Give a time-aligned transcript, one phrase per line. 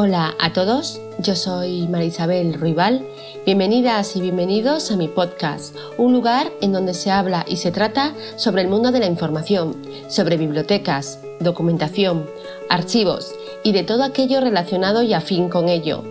[0.00, 3.04] Hola a todos, yo soy Marisabel Ruibal.
[3.44, 8.14] Bienvenidas y bienvenidos a mi podcast, un lugar en donde se habla y se trata
[8.36, 9.74] sobre el mundo de la información,
[10.06, 12.30] sobre bibliotecas, documentación,
[12.70, 16.04] archivos y de todo aquello relacionado y afín con ello,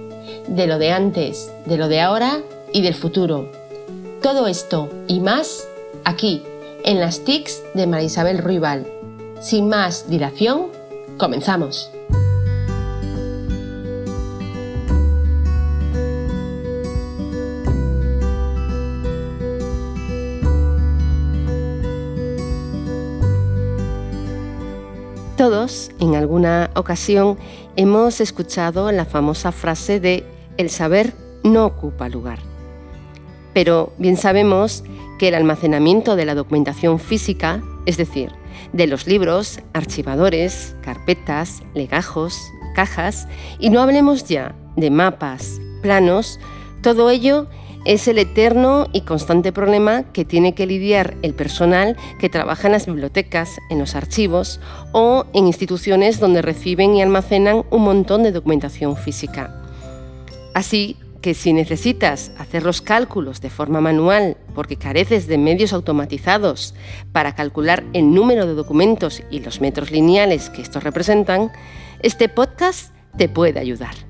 [0.49, 2.41] de lo de antes, de lo de ahora
[2.73, 3.49] y del futuro.
[4.21, 5.65] Todo esto y más
[6.03, 6.43] aquí,
[6.83, 8.85] en las TICs de Marisabel Ruibal.
[9.39, 10.71] Sin más dilación,
[11.17, 11.89] comenzamos.
[25.47, 27.37] Todos, en alguna ocasión,
[27.77, 30.25] hemos escuchado la famosa frase de
[30.57, 32.39] el saber no ocupa lugar.
[33.53, 34.83] Pero bien sabemos
[35.17, 38.33] que el almacenamiento de la documentación física, es decir,
[38.73, 42.37] de los libros, archivadores, carpetas, legajos,
[42.75, 46.41] cajas, y no hablemos ya de mapas, planos,
[46.83, 47.47] todo ello
[47.87, 52.73] es el eterno y constante problema que tiene que lidiar el personal que trabaja en
[52.73, 54.59] las bibliotecas, en los archivos
[54.91, 59.63] o en instituciones donde reciben y almacenan un montón de documentación física.
[60.53, 66.75] Así que si necesitas hacer los cálculos de forma manual porque careces de medios automatizados
[67.13, 71.51] para calcular el número de documentos y los metros lineales que estos representan,
[72.01, 74.06] este podcast te puede ayudar.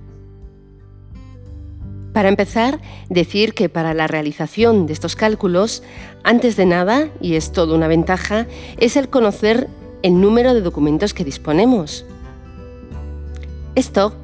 [2.17, 2.79] Para empezar,
[3.09, 5.83] decir que para la realización de estos cálculos,
[6.23, 8.47] antes de nada, y es toda una ventaja,
[8.79, 9.67] es el conocer
[10.01, 12.07] el número de documentos que disponemos.
[13.75, 14.15] Esto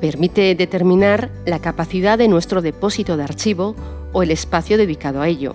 [0.00, 3.76] permite determinar la capacidad de nuestro depósito de archivo
[4.12, 5.54] o el espacio dedicado a ello.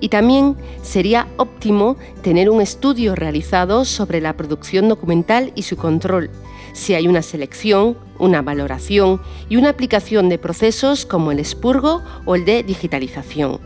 [0.00, 6.30] Y también sería óptimo tener un estudio realizado sobre la producción documental y su control,
[6.72, 12.34] si hay una selección, una valoración y una aplicación de procesos como el expurgo o
[12.34, 13.60] el de digitalización.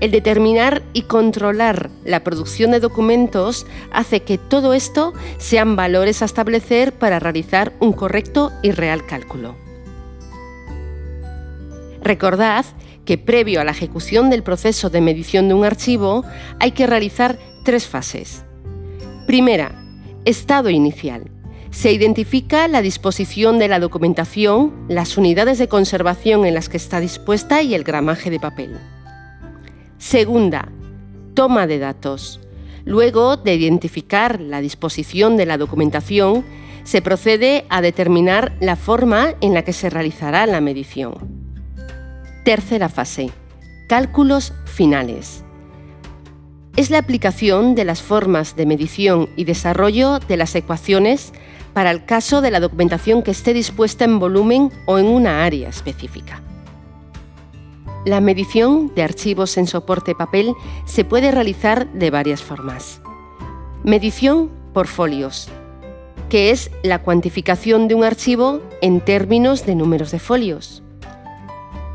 [0.00, 6.24] El determinar y controlar la producción de documentos hace que todo esto sean valores a
[6.24, 9.56] establecer para realizar un correcto y real cálculo.
[12.02, 12.64] Recordad
[13.04, 16.24] que previo a la ejecución del proceso de medición de un archivo
[16.58, 18.44] hay que realizar tres fases.
[19.26, 19.72] Primera,
[20.24, 21.33] estado inicial
[21.74, 27.00] se identifica la disposición de la documentación, las unidades de conservación en las que está
[27.00, 28.78] dispuesta y el gramaje de papel.
[29.98, 30.68] Segunda,
[31.34, 32.40] toma de datos.
[32.84, 36.44] Luego de identificar la disposición de la documentación,
[36.84, 41.14] se procede a determinar la forma en la que se realizará la medición.
[42.44, 43.30] Tercera fase.
[43.88, 45.44] Cálculos finales.
[46.76, 51.32] Es la aplicación de las formas de medición y desarrollo de las ecuaciones
[51.74, 55.68] para el caso de la documentación que esté dispuesta en volumen o en una área
[55.68, 56.40] específica.
[58.06, 60.54] La medición de archivos en soporte papel
[60.84, 63.00] se puede realizar de varias formas.
[63.82, 65.48] Medición por folios,
[66.28, 70.82] que es la cuantificación de un archivo en términos de números de folios.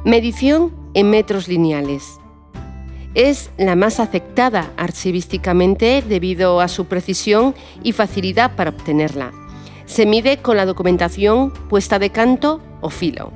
[0.03, 2.19] Medición en metros lineales.
[3.13, 9.31] Es la más aceptada archivísticamente debido a su precisión y facilidad para obtenerla
[9.90, 13.34] se mide con la documentación puesta de canto o filo.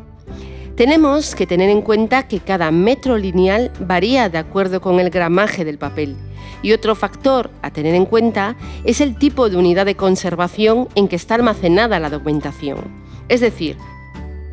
[0.76, 5.66] Tenemos que tener en cuenta que cada metro lineal varía de acuerdo con el gramaje
[5.66, 6.16] del papel.
[6.62, 11.08] Y otro factor a tener en cuenta es el tipo de unidad de conservación en
[11.08, 12.78] que está almacenada la documentación.
[13.30, 13.76] Es decir,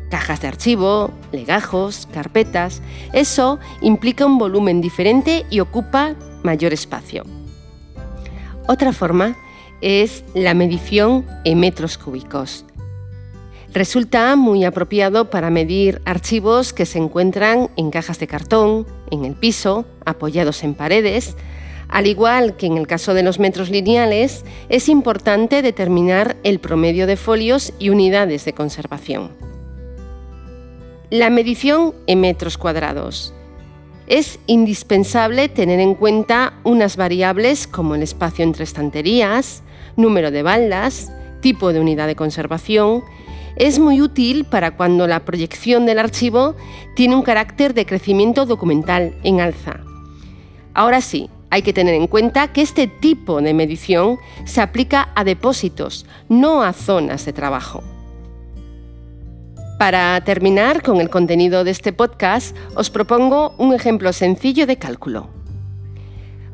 [0.09, 2.81] cajas de archivo, legajos, carpetas.
[3.13, 7.23] Eso implica un volumen diferente y ocupa mayor espacio.
[8.67, 9.35] Otra forma
[9.81, 12.65] es la medición en metros cúbicos.
[13.73, 19.33] Resulta muy apropiado para medir archivos que se encuentran en cajas de cartón, en el
[19.33, 21.37] piso, apoyados en paredes.
[21.87, 27.07] Al igual que en el caso de los metros lineales, es importante determinar el promedio
[27.07, 29.31] de folios y unidades de conservación.
[31.09, 33.33] La medición en metros cuadrados.
[34.07, 39.63] Es indispensable tener en cuenta unas variables como el espacio entre estanterías,
[39.95, 41.11] número de baldas,
[41.41, 43.03] tipo de unidad de conservación,
[43.55, 46.55] es muy útil para cuando la proyección del archivo
[46.95, 49.81] tiene un carácter de crecimiento documental en alza.
[50.73, 55.25] Ahora sí, hay que tener en cuenta que este tipo de medición se aplica a
[55.25, 57.83] depósitos, no a zonas de trabajo.
[59.81, 65.27] Para terminar con el contenido de este podcast, os propongo un ejemplo sencillo de cálculo.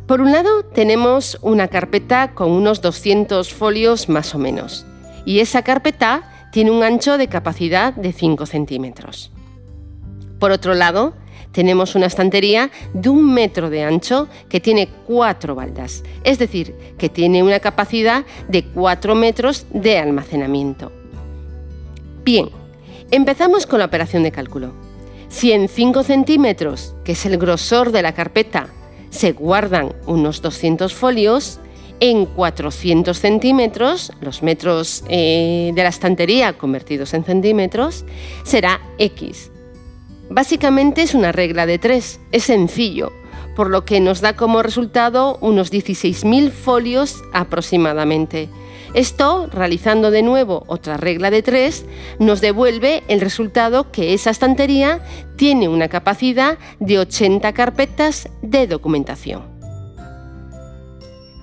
[0.08, 4.86] Por un lado, tenemos una carpeta con unos 200 folios más o menos.
[5.26, 9.34] Y esa carpeta tiene un ancho de capacidad de 5 centímetros.
[10.40, 11.14] Por otro lado,
[11.52, 17.10] tenemos una estantería de un metro de ancho que tiene cuatro baldas, es decir, que
[17.10, 20.94] tiene una capacidad de 4 metros de almacenamiento.
[22.24, 22.50] Bien,
[23.12, 24.74] empezamos con la operación de cálculo.
[25.30, 28.68] Si en 5 centímetros, que es el grosor de la carpeta,
[29.10, 31.60] se guardan unos 200 folios,
[32.00, 38.06] en 400 centímetros, los metros eh, de la estantería convertidos en centímetros,
[38.44, 39.52] será X.
[40.30, 43.12] Básicamente es una regla de tres, es sencillo,
[43.58, 48.50] por lo que nos da como resultado unos 16.000 folios aproximadamente.
[48.94, 51.84] Esto, realizando de nuevo otra regla de tres,
[52.20, 55.02] nos devuelve el resultado que esa estantería
[55.38, 59.42] tiene una capacidad de 80 carpetas de documentación.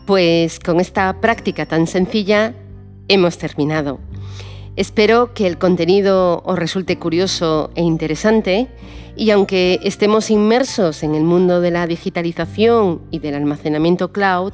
[0.07, 2.55] Pues con esta práctica tan sencilla
[3.09, 3.99] hemos terminado.
[4.77, 8.67] Espero que el contenido os resulte curioso e interesante
[9.17, 14.53] y aunque estemos inmersos en el mundo de la digitalización y del almacenamiento cloud,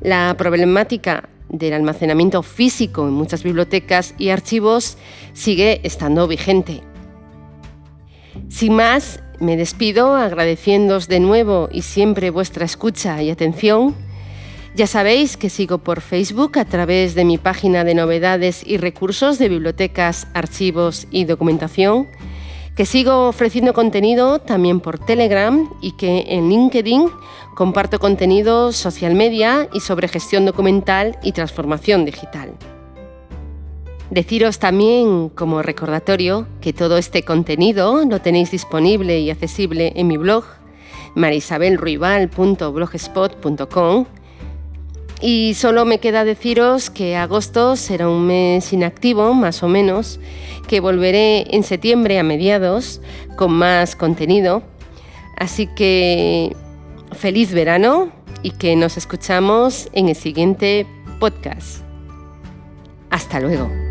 [0.00, 4.98] la problemática del almacenamiento físico en muchas bibliotecas y archivos
[5.32, 6.82] sigue estando vigente.
[8.50, 13.94] Sin más, me despido agradeciéndoos de nuevo y siempre vuestra escucha y atención
[14.76, 19.38] ya sabéis que sigo por Facebook a través de mi página de novedades y recursos
[19.38, 22.06] de bibliotecas, archivos y documentación,
[22.76, 27.08] que sigo ofreciendo contenido también por Telegram y que en LinkedIn
[27.54, 32.52] comparto contenido social media y sobre gestión documental y transformación digital.
[34.10, 40.18] Deciros también como recordatorio que todo este contenido lo tenéis disponible y accesible en mi
[40.18, 40.44] blog
[41.14, 44.06] marisabelruibal.blogspot.com
[45.20, 50.20] y solo me queda deciros que agosto será un mes inactivo, más o menos,
[50.68, 53.00] que volveré en septiembre a mediados
[53.36, 54.62] con más contenido.
[55.36, 56.54] Así que
[57.12, 58.10] feliz verano
[58.42, 60.86] y que nos escuchamos en el siguiente
[61.18, 61.82] podcast.
[63.10, 63.85] Hasta luego.